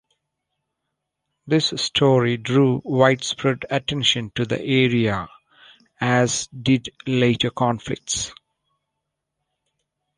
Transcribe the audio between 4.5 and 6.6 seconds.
area, as